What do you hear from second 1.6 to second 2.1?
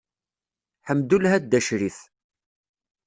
Crif.